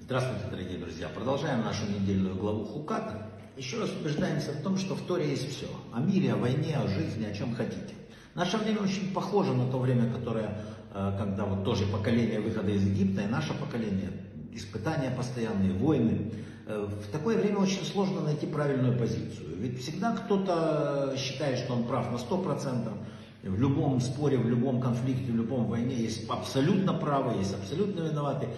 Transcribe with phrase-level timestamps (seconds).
[0.00, 1.08] Здравствуйте, дорогие друзья.
[1.14, 3.26] Продолжаем нашу недельную главу Хуката.
[3.56, 5.66] Еще раз убеждаемся в том, что в Торе есть все.
[5.94, 7.94] О мире, о войне, о жизни, о чем хотите.
[8.34, 10.60] Наше время очень похоже на то время, которое,
[10.92, 14.10] э, когда вот тоже поколение выхода из Египта, и наше поколение,
[14.52, 16.32] испытания постоянные, войны.
[16.66, 19.56] Э, в такое время очень сложно найти правильную позицию.
[19.56, 22.92] Ведь всегда кто-то считает, что он прав на 100%.
[23.44, 28.48] В любом споре, в любом конфликте, в любом войне есть абсолютно правый, есть абсолютно виноватый.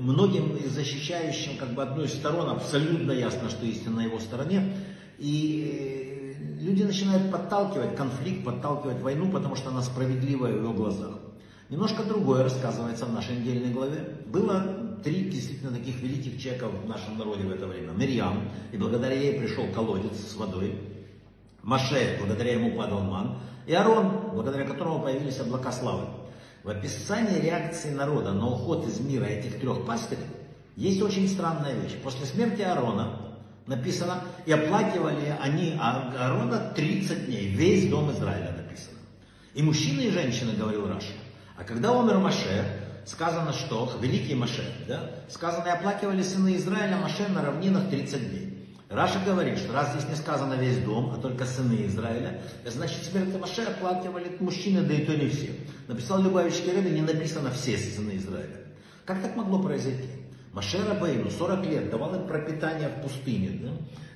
[0.00, 4.74] Многим защищающим как бы одной из сторон абсолютно ясно, что истина на его стороне.
[5.18, 11.14] И люди начинают подталкивать конфликт, подталкивать войну, потому что она справедливая в его глазах.
[11.70, 14.16] Немножко другое рассказывается в нашей недельной главе.
[14.26, 17.92] Было три действительно таких великих человека в нашем народе в это время.
[17.92, 20.74] Мирьям, и благодаря ей пришел колодец с водой.
[21.68, 23.40] Маше, благодаря ему падал ман.
[23.66, 26.06] И Арон, благодаря которому появились облака славы.
[26.64, 30.24] В описании реакции народа на уход из мира этих трех пастырей
[30.76, 31.94] есть очень странная вещь.
[32.02, 33.20] После смерти Аарона
[33.66, 38.96] написано, и оплакивали они Аарона 30 дней, весь дом Израиля написано.
[39.52, 41.12] И мужчины и женщины, говорил Раши.
[41.58, 42.64] А когда умер Моше,
[43.04, 48.47] сказано, что, великий Моше, да, сказано, и оплакивали сыны Израиля Моше на равнинах 30 дней.
[48.90, 53.38] Раши говорит, что раз здесь не сказано весь дом, а только сыны Израиля, значит смерть
[53.38, 55.50] Моше оплакивали мужчины, да и то не все.
[55.88, 58.64] Написал Любавичский Рэбби, не написано все сыны Израиля.
[59.04, 60.08] Как так могло произойти?
[60.54, 63.60] Маше Рабейну 40 лет давал им пропитание в пустыне.
[63.62, 63.68] Да?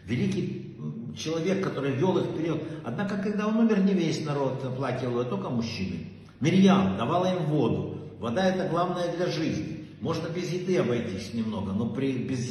[0.07, 0.77] Великий
[1.17, 2.63] человек, который вел их вперед.
[2.85, 6.09] Однако, когда он умер, не весь народ оплакивал, а только мужчины.
[6.41, 7.99] Мирьям давала им воду.
[8.19, 9.87] Вода это главное для жизни.
[10.01, 12.51] Можно без еды обойтись немного, но при, без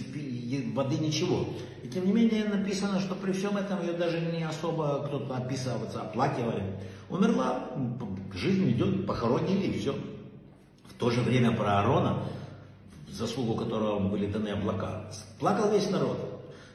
[0.73, 1.45] воды ничего.
[1.83, 6.01] И тем не менее написано, что при всем этом ее даже не особо кто-то описывается,
[6.01, 6.63] оплакивали.
[7.09, 7.69] Умерла,
[8.33, 9.95] жизнь идет, похоронили и все.
[10.89, 12.23] В то же время про Аарона
[13.11, 15.09] заслугу которого были даны облака.
[15.39, 16.17] Плакал весь народ.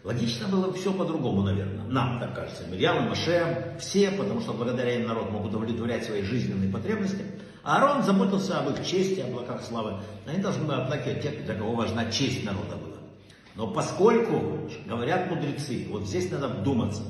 [0.05, 1.85] Логично было все по-другому, наверное.
[1.87, 2.65] Нам так кажется.
[2.69, 7.25] Мирьям, Маше, все, потому что благодаря им народ мог удовлетворять свои жизненные потребности.
[7.65, 9.95] А Аарон заботился об их чести, облаках славы.
[10.25, 12.97] Они должны были оплакивать тех, для кого важна честь народа была.
[13.57, 17.03] Но поскольку, говорят мудрецы, вот здесь надо вдуматься,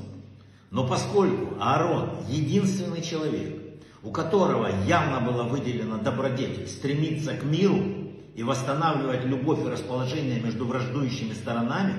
[0.71, 3.61] но поскольку Аарон единственный человек,
[4.03, 7.97] у которого явно было выделено добродетель, стремиться к миру,
[8.37, 11.95] и восстанавливать любовь и расположение между враждующими сторонами,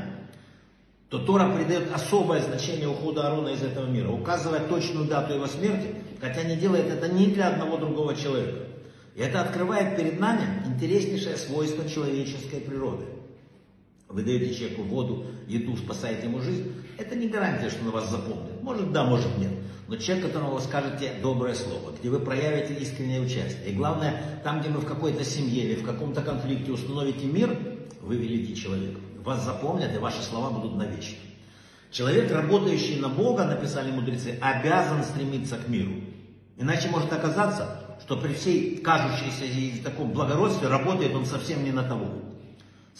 [1.10, 5.96] то Тора придает особое значение уходу Аарона из этого мира, указывая точную дату его смерти,
[6.20, 8.60] хотя не делает это ни для одного другого человека.
[9.16, 13.04] И это открывает перед нами интереснейшее свойство человеческой природы.
[14.08, 16.72] Вы даете человеку воду, еду, спасаете ему жизнь.
[16.96, 18.62] Это не гарантия, что он вас запомнит.
[18.62, 19.50] Может да, может нет.
[19.86, 23.70] Но человек, которому вы скажете доброе слово, где вы проявите искреннее участие.
[23.70, 27.56] И главное, там, где вы в какой-то семье или в каком-то конфликте установите мир,
[28.00, 28.98] вы великий человек.
[29.24, 31.18] Вас запомнят, и ваши слова будут навечно.
[31.90, 35.92] Человек, работающий на Бога, написали мудрецы, обязан стремиться к миру.
[36.56, 41.82] Иначе может оказаться, что при всей кажущейся и таком благородстве работает он совсем не на
[41.82, 42.10] того.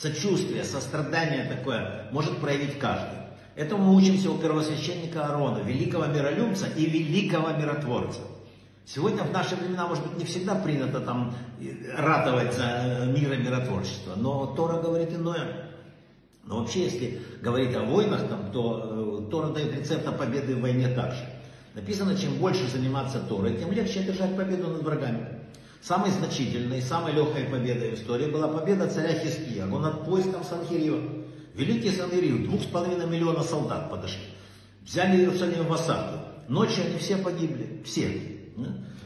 [0.00, 3.19] Сочувствие, сострадание такое может проявить каждый.
[3.56, 8.20] Этому мы учимся у первосвященника Аарона, великого миролюбца и великого миротворца.
[8.87, 11.34] Сегодня в наши времена, может быть, не всегда принято там
[11.97, 15.69] ратовать за мир и миротворчество, но Тора говорит иное.
[16.44, 20.60] Но вообще, если говорить о войнах, там, то э, Тора дает рецепт о победе в
[20.60, 21.25] войне также.
[21.75, 25.38] Написано, чем больше заниматься Торой, тем легче одержать победу над врагами.
[25.81, 31.00] Самой значительной, самой легкой победой в истории была победа царя Хиския, он над поиском Санхирива.
[31.55, 34.22] Великий Санирив, двух с половиной миллиона солдат подошли.
[34.84, 36.19] Взяли Иерусалим в осаду.
[36.49, 37.83] Ночью они все погибли.
[37.84, 38.38] Все.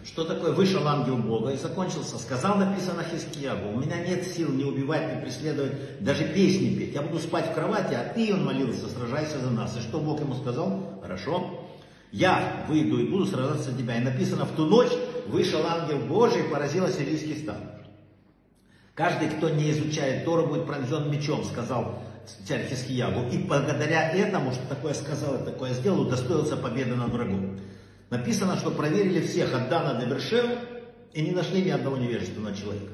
[0.04, 0.52] Что такое?
[0.52, 2.18] Вышел ангел Бога и закончился.
[2.18, 6.94] Сказал, написано Хискиягу, у меня нет сил не убивать, не преследовать, даже песни петь.
[6.94, 9.76] Я буду спать в кровати, а ты, он молился, сражайся за нас.
[9.76, 10.98] И что Бог ему сказал?
[11.02, 11.66] Хорошо.
[12.12, 13.96] Я выйду и буду сражаться за тебя.
[13.96, 14.92] И написано, в ту ночь
[15.26, 17.56] вышел ангел Божий и поразил ассирийский стан.
[18.94, 22.02] Каждый, кто не изучает Тору, будет пронзен мечом, сказал
[22.46, 23.30] царь Хискиягу.
[23.30, 27.58] И благодаря этому, что такое сказал и такое сделал, удостоился победы над врагом.
[28.10, 30.58] Написано, что проверили всех от Дана до Бершева
[31.14, 32.92] и не нашли ни одного невежественного человека.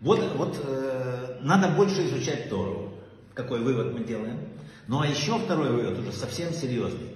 [0.00, 2.94] Вот, вот э, надо больше изучать Тору.
[3.34, 4.40] Какой вывод мы делаем?
[4.88, 7.08] Ну а еще второй вывод, уже совсем серьезный.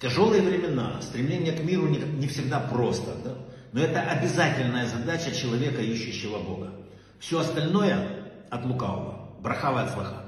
[0.00, 3.34] Тяжелые времена стремление к миру не, не всегда просто, да?
[3.72, 6.72] но это обязательная задача человека, ищущего Бога.
[7.18, 8.08] Все остальное
[8.48, 9.36] от лукавого.
[9.42, 10.24] Браха вацлаха.